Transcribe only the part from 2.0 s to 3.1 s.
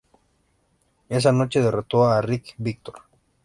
a Rick Víctor.